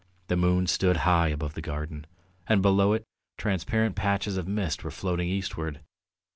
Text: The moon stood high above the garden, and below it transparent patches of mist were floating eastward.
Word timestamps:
The 0.29 0.35
moon 0.35 0.65
stood 0.65 0.97
high 1.05 1.27
above 1.27 1.53
the 1.53 1.61
garden, 1.61 2.07
and 2.47 2.63
below 2.63 2.93
it 2.93 3.05
transparent 3.37 3.95
patches 3.95 4.35
of 4.35 4.47
mist 4.47 4.83
were 4.83 4.89
floating 4.89 5.29
eastward. 5.29 5.81